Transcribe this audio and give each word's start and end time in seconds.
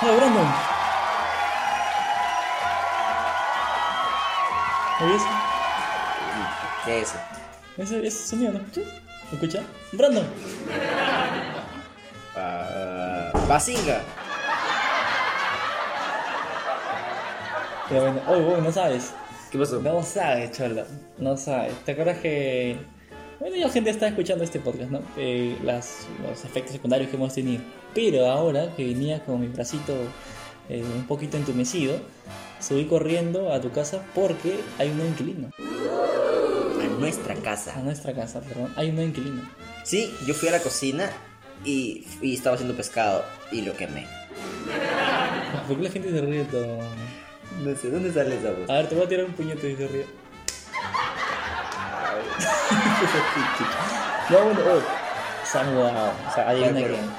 ¡Hola, 0.00 0.12
Brandon! 0.14 0.46
¿Oyes? 5.00 5.22
¿Qué 6.84 7.00
es 7.00 7.08
eso? 7.08 7.18
Ese, 7.76 8.06
ese 8.06 8.28
sonido, 8.28 8.52
¿no 8.52 8.58
escuchas? 8.60 8.84
¿Lo 9.30 9.34
escuchas? 9.34 9.64
¡Brandon! 9.92 10.26
Ah, 12.36 13.32
Basinga. 13.48 14.00
Pero 17.88 18.00
bueno, 18.02 18.20
oh, 18.28 18.54
oh, 18.54 18.60
no 18.60 18.70
sabes. 18.70 19.14
¿Qué 19.50 19.58
pasó? 19.58 19.80
No 19.80 20.02
sabes, 20.04 20.52
cholo. 20.52 20.84
No 21.18 21.36
sabes. 21.36 21.74
¿Te 21.84 21.92
acuerdas 21.92 22.18
que. 22.18 22.78
Bueno, 23.40 23.56
ya 23.56 23.68
gente 23.68 23.90
está 23.90 24.08
escuchando 24.08 24.42
este 24.42 24.58
podcast, 24.58 24.90
¿no? 24.90 25.00
Eh, 25.16 25.56
las, 25.62 26.06
los 26.28 26.44
efectos 26.44 26.72
secundarios 26.72 27.08
que 27.08 27.16
hemos 27.16 27.34
tenido. 27.34 27.62
Pero 27.94 28.26
ahora 28.26 28.74
que 28.76 28.84
venía 28.84 29.24
con 29.24 29.40
mi 29.40 29.46
bracito 29.46 29.94
eh, 30.68 30.82
un 30.82 31.06
poquito 31.06 31.36
entumecido, 31.36 32.00
subí 32.60 32.86
corriendo 32.86 33.52
a 33.52 33.60
tu 33.60 33.70
casa 33.70 34.04
porque 34.14 34.56
hay 34.78 34.90
un 34.90 34.96
nuevo 34.96 35.12
inquilino. 35.12 35.50
A 35.56 37.00
nuestra 37.00 37.34
A 37.34 37.36
casa. 37.36 37.80
nuestra 37.82 38.12
casa, 38.12 38.40
perdón. 38.40 38.72
Hay 38.76 38.88
un 38.88 38.96
nuevo 38.96 39.08
inquilino. 39.10 39.42
Sí, 39.84 40.12
yo 40.26 40.34
fui 40.34 40.48
a 40.48 40.52
la 40.52 40.60
cocina 40.60 41.08
y, 41.64 42.04
y 42.20 42.34
estaba 42.34 42.54
haciendo 42.56 42.76
pescado 42.76 43.24
y 43.52 43.62
lo 43.62 43.76
quemé. 43.76 44.06
¿Por 45.68 45.76
qué 45.76 45.82
la 45.84 45.90
gente 45.90 46.10
se 46.10 46.20
ríe 46.20 46.44
todo? 46.44 46.78
No 47.62 47.76
sé, 47.76 47.90
¿dónde 47.90 48.12
sale 48.12 48.36
esa 48.36 48.50
voz? 48.50 48.68
A 48.68 48.74
ver, 48.74 48.88
te 48.88 48.94
voy 48.96 49.04
a 49.04 49.08
tirar 49.08 49.24
un 49.26 49.32
puñete 49.32 49.70
y 49.70 49.76
se 49.76 49.86
ríe. 49.86 50.06
no, 54.30 54.44
bueno, 54.44 54.60
oh. 54.60 55.64
Mudado. 55.64 56.12
O 56.28 56.34
sea, 56.34 56.48
adivina 56.50 56.72
pero, 56.74 56.94
quién. 56.94 57.10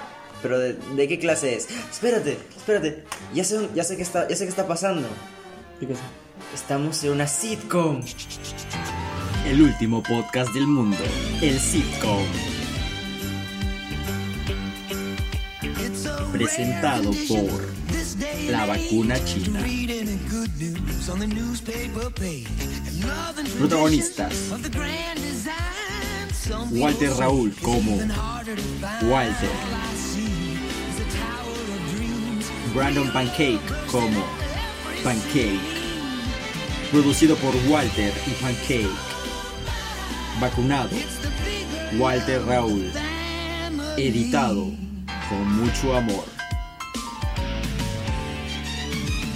pero 0.42 0.60
de, 0.60 0.74
de 0.74 1.08
qué 1.08 1.20
clase 1.20 1.56
es? 1.56 1.68
Espérate, 1.92 2.38
espérate. 2.56 3.04
Ya 3.34 3.44
sé, 3.44 3.70
ya 3.74 3.84
sé 3.84 3.96
qué 3.98 4.04
está, 4.04 4.28
ya 4.28 4.36
sé 4.36 4.44
qué 4.44 4.50
está 4.50 4.68
pasando. 4.68 5.08
¿Qué 5.80 5.88
cosa? 5.88 6.04
Estamos 6.54 7.04
en 7.04 7.12
una 7.12 7.28
sitcom. 7.28 8.02
El 9.48 9.62
último 9.62 10.04
podcast 10.04 10.54
del 10.54 10.68
mundo, 10.68 10.98
el 11.42 11.60
sitcom. 11.60 12.24
Presentado 16.32 17.12
por 17.28 17.79
la 18.50 18.66
vacuna 18.66 19.24
china. 19.26 19.60
Protagonistas: 23.58 24.34
Walter 26.72 27.12
Raúl 27.18 27.54
como 27.62 27.98
Walter, 29.04 29.50
Brandon 32.74 33.12
Pancake 33.12 33.60
como 33.92 34.24
Pancake, 35.04 35.60
producido 36.92 37.36
por 37.38 37.56
Walter 37.68 38.14
y 38.28 38.32
Pancake. 38.42 38.90
Vacunado, 40.40 40.90
Walter 41.98 42.42
Raúl. 42.46 42.92
Editado 43.98 44.72
con 45.30 45.58
mucho 45.58 45.96
amor. 45.96 46.39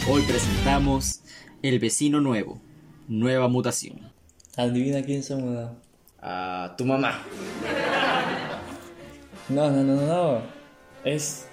Hoy 0.10 0.22
presentamos 0.24 1.22
El 1.62 1.80
vecino 1.80 2.20
nuevo, 2.22 2.60
nueva 3.08 3.48
mutación. 3.48 4.12
Adivina 4.58 5.02
quién 5.04 5.24
se 5.24 5.34
ha 5.34 5.38
mudado. 5.38 5.76
A 6.22 6.76
tu 6.78 6.86
mamá. 6.86 7.22
No, 9.50 9.70
no, 9.72 9.84
no, 9.84 9.96
no. 10.06 10.42
Es 11.04 11.48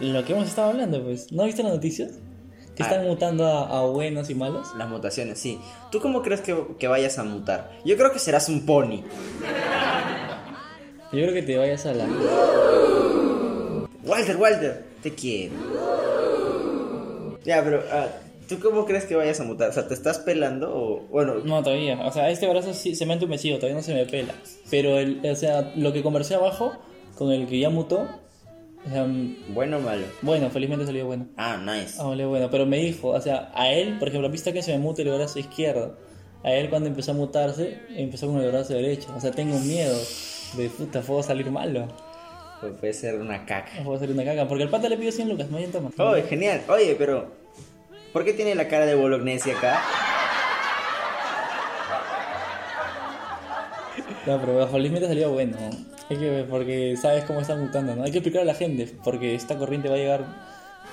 lo 0.00 0.24
que 0.24 0.32
hemos 0.32 0.48
estado 0.48 0.70
hablando, 0.70 1.02
pues. 1.02 1.30
¿No 1.32 1.44
viste 1.44 1.62
las 1.62 1.72
noticias? 1.72 2.12
Que 2.76 2.82
están 2.84 3.00
Ah. 3.00 3.04
mutando 3.04 3.46
a, 3.46 3.78
a 3.78 3.82
buenos 3.86 4.30
y 4.30 4.34
malos. 4.34 4.68
Las 4.76 4.88
mutaciones, 4.88 5.38
sí. 5.38 5.58
¿Tú 5.90 6.00
cómo 6.00 6.22
crees 6.22 6.40
que, 6.40 6.56
que 6.78 6.88
vayas 6.88 7.18
a 7.18 7.24
mutar? 7.24 7.70
Yo 7.84 7.96
creo 7.96 8.12
que 8.12 8.18
serás 8.18 8.48
un 8.48 8.64
pony. 8.64 9.02
Yo 11.12 11.18
creo 11.18 11.34
que 11.34 11.42
te 11.42 11.58
vayas 11.58 11.84
a 11.86 11.92
la. 11.94 12.06
Walter, 14.04 14.36
Walter, 14.36 14.86
te 15.02 15.14
quiero. 15.14 15.54
Ya, 17.44 17.62
pero 17.64 17.82
ah, 17.90 18.06
¿tú 18.48 18.58
cómo 18.60 18.84
crees 18.84 19.04
que 19.04 19.14
vayas 19.16 19.40
a 19.40 19.44
mutar? 19.44 19.70
O 19.70 19.72
sea, 19.72 19.86
¿te 19.88 19.94
estás 19.94 20.18
pelando 20.18 20.70
o 20.74 21.00
bueno? 21.10 21.34
No, 21.44 21.62
todavía. 21.62 22.00
O 22.06 22.12
sea, 22.12 22.30
este 22.30 22.48
brazo 22.48 22.72
sí 22.74 22.94
se 22.94 23.06
me 23.06 23.12
ha 23.12 23.14
entumecido, 23.14 23.56
todavía 23.56 23.76
no 23.76 23.82
se 23.82 23.94
me 23.94 24.06
pela. 24.06 24.34
Pero, 24.70 24.98
el, 24.98 25.20
o 25.24 25.34
sea, 25.36 25.72
lo 25.76 25.92
que 25.92 26.02
conversé 26.02 26.34
abajo 26.34 26.72
con 27.16 27.32
el 27.32 27.46
que 27.46 27.58
ya 27.58 27.70
mutó. 27.70 28.08
Mm, 28.84 29.54
Bueno 29.54 29.76
o 29.76 29.80
malo. 29.80 30.04
bueno, 30.22 30.50
felizmente 30.50 30.84
salió 30.86 31.06
bueno. 31.06 31.28
Ah, 31.36 31.56
nice. 31.56 31.96
Ah, 32.00 32.04
vale, 32.04 32.26
bueno, 32.26 32.48
pero 32.50 32.66
me 32.66 32.78
dijo, 32.78 33.08
o 33.10 33.20
sea, 33.20 33.52
a 33.54 33.70
él, 33.72 33.96
por 34.00 34.08
ejemplo, 34.08 34.28
viste 34.28 34.52
que 34.52 34.60
se 34.62 34.72
me 34.72 34.78
mute 34.78 35.02
el 35.02 35.08
brazo 35.10 35.38
izquierdo. 35.38 35.96
A 36.42 36.52
él 36.52 36.68
cuando 36.68 36.88
empezó 36.88 37.12
a 37.12 37.14
mutarse, 37.14 37.78
empezó 37.96 38.26
con 38.26 38.40
el 38.40 38.50
brazo 38.50 38.74
derecho. 38.74 39.08
O 39.16 39.20
sea, 39.20 39.30
tengo 39.30 39.58
miedo 39.60 39.96
de 40.56 40.68
puta, 40.68 41.00
puedo 41.00 41.22
salir 41.22 41.48
malo. 41.52 41.86
Pues 42.62 42.74
puede 42.78 42.92
ser 42.94 43.16
una 43.16 43.44
caca. 43.44 43.72
Puedo 43.82 43.98
salir 43.98 44.14
una 44.14 44.24
caca. 44.24 44.46
Porque 44.46 44.62
el 44.62 44.70
pata 44.70 44.88
le 44.88 44.96
pidió 44.96 45.10
100 45.10 45.28
lucas, 45.28 45.50
no 45.50 45.58
toma. 45.66 45.90
Oye, 45.98 46.22
genial. 46.22 46.62
Oye, 46.68 46.94
pero 46.96 47.26
¿por 48.12 48.24
qué 48.24 48.32
tiene 48.34 48.54
la 48.54 48.68
cara 48.68 48.86
de 48.86 48.94
Bolognese 48.94 49.50
acá? 49.50 49.82
No, 54.26 54.40
pero 54.40 54.68
felizmente 54.68 55.08
salió 55.08 55.30
bueno. 55.30 55.56
Hay 56.08 56.16
que 56.16 56.30
ver, 56.30 56.48
porque 56.48 56.96
sabes 56.96 57.24
cómo 57.24 57.40
está 57.40 57.56
mutando, 57.56 57.96
¿no? 57.96 58.04
Hay 58.04 58.12
que 58.12 58.18
explicar 58.18 58.42
a 58.42 58.44
la 58.44 58.54
gente, 58.54 58.94
porque 59.02 59.34
esta 59.34 59.58
corriente 59.58 59.88
va 59.88 59.96
a 59.96 59.98
llegar 59.98 60.24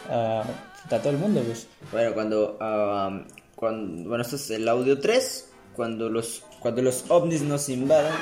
a, 0.10 0.44
a 0.90 1.00
todo 1.00 1.12
el 1.12 1.18
mundo, 1.20 1.44
pues. 1.46 1.68
Bueno, 1.92 2.16
cuando, 2.16 2.58
ah, 2.60 3.22
cuando 3.56 4.10
bueno, 4.10 4.24
esto 4.24 4.38
es 4.38 4.50
el 4.50 4.68
audio 4.68 5.00
3, 5.00 5.52
cuando 5.76 6.10
los 6.10 6.44
cuando 6.60 6.82
los 6.82 7.06
ovnis 7.10 7.44
nos 7.44 7.70
invadan. 7.70 8.14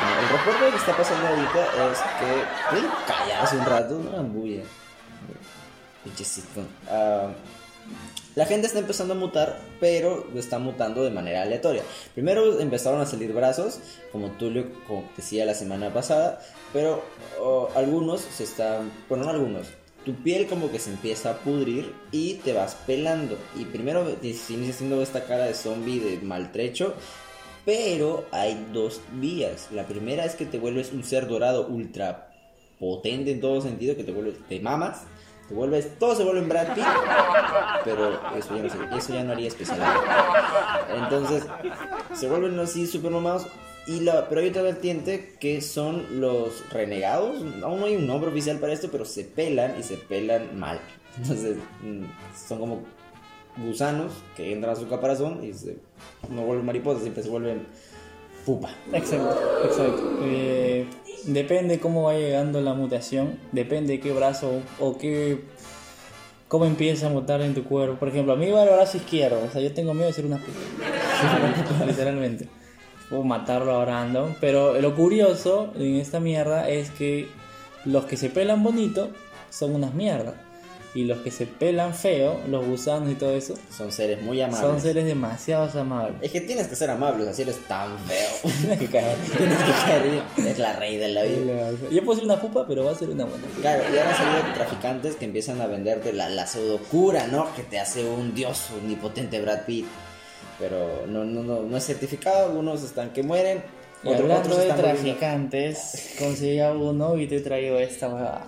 El 0.00 0.28
reporte 0.28 0.70
que 0.70 0.76
está 0.76 0.96
pasando 0.96 1.26
ahorita 1.28 1.92
es 1.92 1.98
que 1.98 2.70
pueden 2.70 2.90
callarse 3.06 3.56
un 3.56 3.64
rato, 3.66 3.98
no 3.98 4.10
hagan 4.10 4.32
bulla. 4.32 4.62
Pinche 6.04 6.24
sitcom. 6.24 6.64
Ah, 6.88 7.30
la 8.36 8.46
gente 8.46 8.68
está 8.68 8.78
empezando 8.78 9.14
a 9.14 9.16
mutar, 9.16 9.60
pero 9.80 10.26
lo 10.32 10.38
está 10.38 10.58
mutando 10.58 11.02
de 11.02 11.10
manera 11.10 11.42
aleatoria. 11.42 11.82
Primero 12.14 12.60
empezaron 12.60 13.00
a 13.00 13.06
salir 13.06 13.32
brazos, 13.32 13.80
como 14.12 14.30
Tulio 14.32 14.72
como 14.86 15.10
decía 15.16 15.44
la 15.44 15.54
semana 15.54 15.92
pasada, 15.92 16.40
pero 16.72 17.02
oh, 17.40 17.68
algunos 17.74 18.20
se 18.20 18.44
están, 18.44 18.92
bueno, 19.08 19.24
no 19.24 19.30
algunos, 19.30 19.66
tu 20.04 20.14
piel 20.14 20.46
como 20.46 20.70
que 20.70 20.78
se 20.78 20.90
empieza 20.90 21.30
a 21.30 21.38
pudrir 21.38 21.92
y 22.12 22.34
te 22.34 22.52
vas 22.52 22.76
pelando. 22.86 23.36
Y 23.56 23.64
primero 23.64 24.04
te 24.04 24.28
inicias 24.28 24.76
haciendo 24.76 25.02
esta 25.02 25.24
cara 25.24 25.44
de 25.44 25.54
zombie, 25.54 25.98
de 26.00 26.18
maltrecho, 26.24 26.94
pero 27.64 28.26
hay 28.32 28.66
dos 28.72 29.00
vías. 29.12 29.68
La 29.72 29.86
primera 29.86 30.24
es 30.24 30.34
que 30.34 30.46
te 30.46 30.58
vuelves 30.58 30.92
un 30.92 31.04
ser 31.04 31.26
dorado 31.26 31.66
ultra 31.66 32.32
potente 32.78 33.32
en 33.32 33.40
todo 33.40 33.60
sentido, 33.60 33.96
que 33.96 34.04
te 34.04 34.12
vuelves, 34.12 34.34
te 34.48 34.58
mamas, 34.60 35.02
te 35.48 35.54
vuelves, 35.54 35.98
todo 35.98 36.14
se 36.14 36.24
vuelve 36.24 36.40
en 36.40 36.48
Brad 36.48 36.74
Pitt, 36.74 36.84
pero 37.84 38.18
eso 38.36 38.56
ya 38.56 38.62
no, 38.62 38.96
eso 38.96 39.12
ya 39.12 39.24
no 39.24 39.32
haría 39.32 39.48
especial. 39.48 39.80
Entonces, 40.96 41.44
se 42.14 42.28
vuelven 42.28 42.58
así 42.58 42.86
super 42.86 43.10
mamados. 43.10 43.46
Y 43.86 44.00
la, 44.00 44.28
pero 44.28 44.42
hay 44.42 44.48
otra 44.48 44.62
vertiente 44.62 45.36
que 45.40 45.60
son 45.60 46.20
los 46.20 46.68
renegados. 46.70 47.42
Aún 47.62 47.80
no 47.80 47.86
hay 47.86 47.96
un 47.96 48.06
nombre 48.06 48.30
oficial 48.30 48.58
para 48.58 48.72
esto, 48.72 48.88
pero 48.92 49.04
se 49.04 49.24
pelan 49.24 49.74
y 49.78 49.82
se 49.82 49.96
pelan 49.96 50.58
mal. 50.58 50.80
Entonces, 51.16 51.56
mm, 51.82 52.04
son 52.48 52.58
como 52.60 52.82
gusanos 53.56 54.12
que 54.36 54.52
entran 54.52 54.74
a 54.74 54.76
su 54.76 54.88
caparazón 54.88 55.44
y 55.44 55.52
se, 55.52 55.78
no 56.28 56.42
vuelven 56.42 56.66
mariposas, 56.66 57.02
siempre 57.02 57.22
se 57.22 57.28
vuelven 57.28 57.66
pupa. 58.44 58.70
Exacto, 58.92 59.38
exacto. 59.64 60.18
Eh, 60.22 60.86
depende 61.26 61.78
cómo 61.78 62.04
va 62.04 62.14
llegando 62.14 62.60
la 62.60 62.74
mutación, 62.74 63.38
depende 63.52 64.00
qué 64.00 64.12
brazo 64.12 64.62
o 64.78 64.98
qué. 64.98 65.44
cómo 66.48 66.64
empieza 66.64 67.06
a 67.06 67.10
mutar 67.10 67.42
en 67.42 67.54
tu 67.54 67.64
cuerpo. 67.64 67.98
Por 67.98 68.08
ejemplo, 68.08 68.32
a 68.32 68.36
mí 68.36 68.50
va 68.50 68.64
el 68.64 68.70
brazo 68.70 68.96
izquierdo, 68.96 69.42
o 69.46 69.50
sea, 69.50 69.60
yo 69.60 69.72
tengo 69.72 69.94
miedo 69.94 70.06
de 70.06 70.12
ser 70.12 70.26
una 70.26 70.38
puta. 70.38 70.58
Literalmente. 71.86 72.48
Puedo 73.08 73.24
matarlo 73.24 73.72
a 73.72 73.84
Brandon. 73.84 74.36
Pero 74.40 74.80
lo 74.80 74.94
curioso 74.94 75.72
en 75.74 75.96
esta 75.96 76.20
mierda 76.20 76.68
es 76.68 76.90
que 76.90 77.28
los 77.84 78.04
que 78.04 78.16
se 78.16 78.30
pelan 78.30 78.62
bonito 78.62 79.10
son 79.50 79.74
unas 79.74 79.94
mierdas. 79.94 80.34
Y 80.92 81.04
los 81.04 81.18
que 81.18 81.30
se 81.30 81.46
pelan 81.46 81.94
feo, 81.94 82.40
los 82.48 82.66
gusanos 82.66 83.12
y 83.12 83.14
todo 83.14 83.30
eso, 83.36 83.54
Son 83.76 83.92
seres 83.92 84.20
muy 84.22 84.40
amables. 84.40 84.60
son 84.68 84.80
seres 84.80 85.04
demasiado 85.04 85.80
amables. 85.80 86.16
Es 86.20 86.32
que 86.32 86.40
tienes 86.40 86.66
que 86.66 86.74
ser 86.74 86.90
amable, 86.90 87.28
así 87.30 87.42
eres 87.42 87.58
tan 87.68 87.96
feo. 88.00 88.28
Tienes 88.60 88.78
que 88.80 88.86
caer. 88.86 89.16
tienes 89.36 89.58
que 89.58 90.42
caer 90.42 90.58
la 90.58 90.72
rey 90.72 90.96
de 90.96 91.08
la 91.08 91.22
vida. 91.22 91.70
Yo 91.92 92.04
puedo 92.04 92.16
ser 92.18 92.24
una 92.24 92.40
pupa, 92.40 92.66
pero 92.66 92.84
va 92.84 92.90
a 92.90 92.94
ser 92.96 93.08
una 93.10 93.24
buena. 93.24 93.44
Claro, 93.60 93.84
y 93.94 93.98
ahora 93.98 94.16
salido 94.16 94.54
traficantes 94.54 95.14
que 95.14 95.26
empiezan 95.26 95.60
a 95.60 95.68
venderte 95.68 96.12
la, 96.12 96.28
la 96.28 96.46
pseudocura, 96.48 97.28
¿no? 97.28 97.54
Que 97.54 97.62
te 97.62 97.78
hace 97.78 98.04
un 98.04 98.34
dios 98.34 98.68
omnipotente 98.76 99.40
Brad 99.40 99.66
Pitt. 99.66 99.86
Pero 100.58 101.06
no, 101.06 101.24
no, 101.24 101.42
no, 101.44 101.62
no 101.62 101.76
es 101.76 101.84
certificado, 101.86 102.46
algunos 102.48 102.82
están 102.82 103.10
que 103.12 103.22
mueren. 103.22 103.62
Y 104.02 104.08
otros- 104.08 104.22
hablando 104.22 104.48
otros 104.56 104.58
de 104.64 104.72
traficantes, 104.82 106.14
conseguí 106.18 106.58
a 106.60 106.72
uno 106.72 107.16
y 107.16 107.26
te 107.28 107.40
traigo 107.40 107.78
esta 107.78 108.08
huevada. 108.08 108.46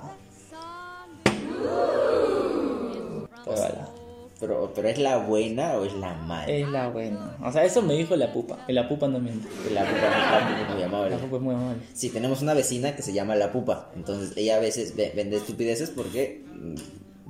Pero, 4.41 4.73
pero 4.75 4.89
¿es 4.89 4.99
la 4.99 5.19
buena 5.19 5.75
o 5.75 5.85
es 5.85 5.93
la 5.95 6.15
mala? 6.15 6.47
Es 6.49 6.67
la 6.69 6.89
buena. 6.89 7.37
O 7.45 7.53
sea, 7.53 7.65
eso 7.65 7.81
me 7.81 7.95
dijo 7.95 8.17
la 8.17 8.33
pupa. 8.33 8.59
Y 8.67 8.73
la 8.73 8.89
pupa 8.89 9.07
no 9.07 9.21
miente. 9.21 9.49
La 9.73 9.85
pupa, 9.85 10.01
la 10.01 10.49
pupa 10.49 10.61
es 10.63 10.75
muy 10.75 10.83
amable. 10.83 11.11
La 11.11 11.19
pupa 11.19 11.37
es 11.37 11.43
muy 11.43 11.55
amable. 11.55 11.83
Sí, 11.95 12.11
tenemos 12.11 12.43
una 12.43 12.53
vecina 12.55 12.97
que 12.97 13.03
se 13.03 13.13
llama 13.13 13.37
La 13.37 13.53
Pupa. 13.53 13.91
Entonces 13.95 14.37
ella 14.37 14.57
a 14.57 14.59
veces 14.59 14.97
ve- 14.97 15.13
vende 15.15 15.37
estupideces 15.37 15.91
porque 15.91 16.45
mm, 16.53 16.75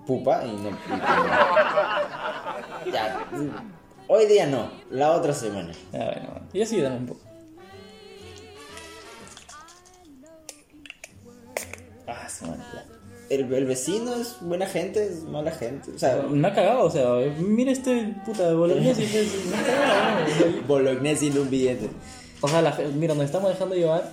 pupa 0.06 0.42
y 0.46 0.52
no. 0.56 0.70
y- 2.86 2.90
ya. 2.92 3.28
Hoy 4.08 4.24
día 4.26 4.46
no, 4.46 4.70
la 4.90 5.12
otra 5.12 5.34
semana. 5.34 5.72
Ah, 5.92 6.12
bueno. 6.14 6.40
Yo 6.54 6.64
sí 6.64 6.80
dame 6.80 6.96
un 6.96 7.06
poco. 7.06 7.20
Ah, 12.06 12.28
se 12.28 12.44
me 12.46 12.56
la- 12.56 12.86
El, 13.28 13.52
el 13.52 13.66
vecino 13.66 14.14
es 14.14 14.36
buena 14.40 14.66
gente, 14.66 15.06
es 15.06 15.22
mala 15.24 15.50
gente. 15.52 15.92
O 15.94 15.98
sea, 15.98 16.22
Me 16.30 16.48
ha 16.48 16.54
cagado, 16.54 16.84
o 16.84 16.90
sea, 16.90 17.14
mira 17.38 17.72
este 17.72 18.14
puta 18.26 18.48
de 18.48 18.54
me 18.56 18.90
ha 18.90 19.62
cagado. 19.64 20.26
bolognese 20.68 21.28
en 21.28 21.38
un 21.38 21.48
billete. 21.48 21.88
O 22.40 22.48
sea, 22.48 22.60
la, 22.60 22.76
mira, 22.94 23.14
nos 23.14 23.24
estamos 23.24 23.50
dejando 23.50 23.74
llevar 23.74 24.10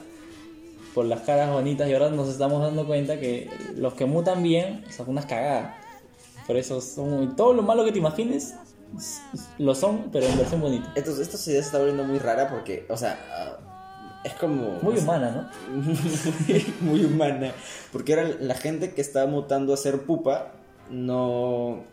por 0.94 1.06
las 1.06 1.21
caras 1.21 1.51
bonitas 1.51 1.88
y 1.89 1.94
ahora 1.94 2.09
nos 2.09 2.29
estamos 2.29 2.61
dando 2.61 2.85
cuenta 2.85 3.19
que 3.19 3.50
los 3.75 3.94
que 3.94 4.06
mutan 4.06 4.41
bien 4.44 4.85
son 4.95 5.09
unas 5.09 5.25
cagadas. 5.25 5.75
Por 6.47 6.57
eso 6.57 6.81
son 6.81 7.35
todo 7.35 7.53
lo 7.53 7.62
malo 7.62 7.85
que 7.85 7.91
te 7.91 8.00
imagines 8.00 8.55
lo 9.57 9.75
son, 9.75 10.09
pero 10.12 10.25
en 10.25 10.38
versión 10.38 10.62
bonita. 10.62 10.91
Entonces, 10.95 11.21
esta 11.21 11.38
sociedad 11.38 11.62
se 11.62 11.67
está 11.67 11.77
volviendo 11.77 12.03
muy 12.03 12.19
rara 12.19 12.50
porque, 12.50 12.85
o 12.89 12.97
sea, 12.97 13.57
es 14.24 14.33
como. 14.33 14.80
Muy 14.81 14.98
humana, 14.98 15.50
¿no? 15.69 15.81
muy 16.81 17.06
humana. 17.06 17.54
Porque 17.92 18.13
ahora 18.13 18.30
la 18.39 18.56
gente 18.56 18.94
que 18.94 19.01
está 19.01 19.25
mutando 19.25 19.74
a 19.74 19.77
ser 19.77 20.01
pupa 20.01 20.51
no. 20.89 21.83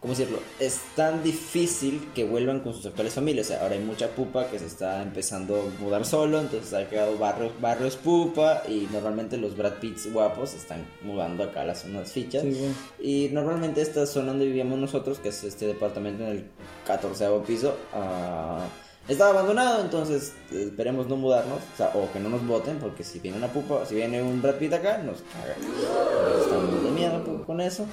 ¿Cómo 0.00 0.14
decirlo? 0.14 0.38
Es 0.58 0.80
tan 0.96 1.22
difícil 1.22 2.08
que 2.14 2.24
vuelvan 2.24 2.60
con 2.60 2.72
sus 2.72 2.86
actuales 2.86 3.12
familias. 3.12 3.48
O 3.48 3.48
sea, 3.50 3.62
ahora 3.62 3.74
hay 3.74 3.82
mucha 3.82 4.08
pupa 4.08 4.48
que 4.48 4.58
se 4.58 4.64
está 4.64 5.02
empezando 5.02 5.60
a 5.60 5.82
mudar 5.82 6.06
solo, 6.06 6.40
entonces 6.40 6.72
ha 6.72 6.88
quedado 6.88 7.18
barrios, 7.18 7.52
barrios 7.60 7.96
pupa 7.96 8.62
y 8.66 8.88
normalmente 8.90 9.36
los 9.36 9.58
Brad 9.58 9.74
Pitts 9.74 10.10
guapos 10.10 10.54
están 10.54 10.86
mudando 11.02 11.44
acá 11.44 11.60
a 11.60 11.64
las 11.66 11.82
zonas 11.82 12.10
fichas. 12.12 12.44
Sí, 12.44 12.52
bueno. 12.58 12.74
Y 12.98 13.28
normalmente 13.30 13.82
esta 13.82 14.06
zona 14.06 14.28
donde 14.28 14.46
vivíamos 14.46 14.78
nosotros, 14.78 15.18
que 15.18 15.28
es 15.28 15.44
este 15.44 15.66
departamento 15.66 16.22
en 16.22 16.30
el 16.30 16.44
14 16.86 17.28
piso, 17.46 17.76
ah, 17.92 18.66
estaba 19.12 19.30
abandonado, 19.30 19.80
entonces 19.82 20.34
eh, 20.52 20.64
esperemos 20.68 21.08
no 21.08 21.16
mudarnos, 21.16 21.58
o, 21.58 21.76
sea, 21.76 21.92
o 21.94 22.10
que 22.12 22.20
no 22.20 22.28
nos 22.28 22.46
voten, 22.46 22.78
porque 22.78 23.04
si 23.04 23.18
viene 23.18 23.38
una 23.38 23.48
pupa, 23.48 23.84
si 23.86 23.94
viene 23.94 24.22
un 24.22 24.40
Brad 24.40 24.56
Pitt 24.56 24.72
acá, 24.72 24.98
nos 24.98 25.22
caga. 25.22 25.54
Entonces 25.56 26.42
estamos 26.42 26.84
de 26.84 26.90
miedo 26.90 27.44
con 27.46 27.60
eso. 27.60 27.86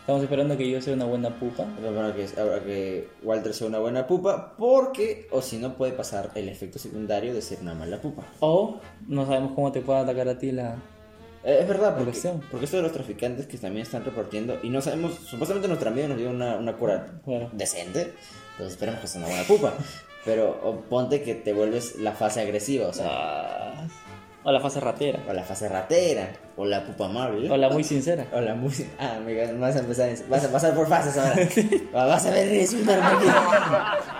Estamos 0.00 0.22
esperando 0.22 0.56
que 0.56 0.70
yo 0.70 0.80
sea 0.80 0.94
una 0.94 1.04
buena 1.04 1.38
pupa. 1.38 1.66
Bueno, 1.82 2.14
que, 2.14 2.26
ahora 2.40 2.64
que 2.64 3.10
Walter 3.22 3.52
sea 3.52 3.66
una 3.66 3.78
buena 3.78 4.06
pupa, 4.06 4.54
porque, 4.56 5.28
o 5.30 5.42
si 5.42 5.58
no, 5.58 5.74
puede 5.74 5.92
pasar 5.92 6.30
el 6.34 6.48
efecto 6.48 6.78
secundario 6.78 7.34
de 7.34 7.42
ser 7.42 7.58
una 7.60 7.74
mala 7.74 8.00
pupa. 8.00 8.22
O 8.40 8.80
no 9.06 9.26
sabemos 9.26 9.52
cómo 9.54 9.70
te 9.70 9.82
puede 9.82 9.98
atacar 10.00 10.26
a 10.30 10.38
ti 10.38 10.50
la... 10.50 10.78
Eh, 11.44 11.58
es 11.62 11.68
verdad, 11.68 11.96
porque, 11.96 12.12
porque 12.50 12.64
esto 12.64 12.76
de 12.78 12.82
los 12.82 12.92
traficantes 12.92 13.46
que 13.46 13.58
también 13.58 13.82
están 13.86 14.04
repartiendo, 14.04 14.58
y 14.62 14.70
no 14.70 14.80
sabemos, 14.80 15.14
supuestamente 15.14 15.68
nuestra 15.68 15.90
amiga 15.90 16.08
nos 16.08 16.18
dio 16.18 16.30
una, 16.30 16.56
una 16.56 16.72
cura 16.74 17.06
Claro. 17.24 17.48
decente, 17.52 18.12
entonces 18.52 18.72
esperemos 18.74 19.00
que 19.00 19.06
sea 19.06 19.20
una 19.20 19.28
buena 19.28 19.44
pupa. 19.44 19.74
Pero 20.24 20.84
ponte 20.90 21.22
que 21.22 21.34
te 21.34 21.52
vuelves 21.52 21.96
la 21.96 22.12
fase 22.12 22.40
agresiva, 22.40 22.88
o 22.88 22.92
sea, 22.92 23.06
Ah, 23.08 23.86
o 24.44 24.52
la 24.52 24.60
fase 24.60 24.80
ratera. 24.80 25.20
o 25.28 25.32
la 25.32 25.42
fase 25.44 25.68
ratera, 25.68 26.32
o 26.56 26.64
la 26.66 26.84
pupa 26.84 27.06
amable. 27.06 27.48
O 27.50 27.56
la 27.56 27.68
muy 27.70 27.84
sincera. 27.84 28.26
O 28.32 28.40
la 28.40 28.54
muy... 28.54 28.72
Ah, 28.98 29.14
amiga, 29.16 29.50
vas 29.58 29.76
a 29.76 29.78
empezar, 29.78 30.10
vas 30.28 30.44
a 30.44 30.52
pasar 30.52 30.74
por 30.74 30.88
fases 30.88 31.16
ahora. 31.16 31.48
vas 31.92 32.26
a 32.26 32.30
ver 32.30 32.52
insultarme 32.52 33.06
aquí. 33.06 33.26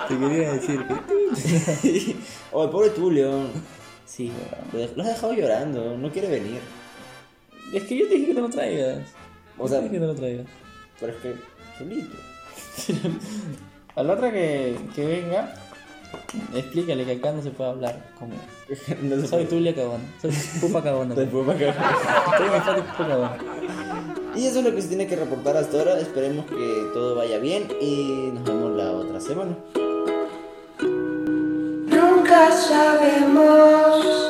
Te 0.08 0.18
quería 0.18 0.52
decir 0.52 0.86
que... 0.86 2.16
oh, 2.52 2.64
el 2.64 2.70
pobre 2.70 2.90
Tulio. 2.90 3.42
Sí, 4.06 4.32
weón. 4.32 4.68
Lo 4.72 4.78
dej- 4.80 4.94
lo 4.96 5.02
has 5.02 5.08
dejado 5.10 5.32
llorando, 5.34 5.96
no 5.98 6.10
quiere 6.10 6.28
venir. 6.28 6.60
Es 7.72 7.84
que 7.84 7.96
yo 7.98 8.08
te 8.08 8.14
dije 8.14 8.26
que 8.28 8.34
te 8.34 8.40
lo 8.40 8.48
traigas. 8.48 8.98
O 9.58 9.62
Yo 9.64 9.68
sea- 9.68 9.78
te 9.78 9.84
dije 9.84 9.94
que 9.96 10.00
te 10.00 10.06
lo 10.06 10.14
traigas. 10.14 10.46
Pero 11.00 11.12
es 11.12 11.18
que, 11.18 11.34
solito. 11.78 12.16
A 13.96 14.02
la 14.02 14.12
otra 14.14 14.30
que, 14.32 14.76
que 14.94 15.04
venga, 15.04 15.54
explícale 16.54 17.04
que 17.04 17.12
acá 17.12 17.32
no 17.32 17.42
se 17.42 17.50
puede 17.50 17.70
hablar 17.70 18.10
como... 18.18 18.32
no 19.02 19.16
Soy 19.20 19.28
puede. 19.28 19.44
Tulia 19.46 19.74
Cabona. 19.74 20.04
Soy 20.22 20.30
Pupa 20.60 20.82
Cabona. 20.82 21.14
Soy 21.14 21.26
pupa 21.26 21.56
que- 21.56 21.72
Soy 22.38 22.48
mi 22.50 22.60
padre 22.60 22.82
Pupa 22.82 23.08
Cabona. 23.08 23.36
Y 24.36 24.46
eso 24.46 24.58
es 24.60 24.64
lo 24.64 24.74
que 24.74 24.82
se 24.82 24.88
tiene 24.88 25.06
que 25.08 25.16
reportar 25.16 25.56
hasta 25.56 25.78
ahora. 25.78 25.98
Esperemos 25.98 26.46
que 26.46 26.90
todo 26.94 27.16
vaya 27.16 27.38
bien 27.38 27.66
y 27.80 28.30
nos 28.34 28.44
vemos 28.44 28.76
la 28.76 28.92
otra 28.92 29.20
semana. 29.20 29.56
Nunca 30.80 32.52
sabemos 32.52 34.27